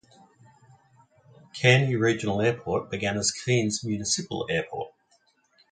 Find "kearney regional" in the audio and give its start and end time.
1.55-2.41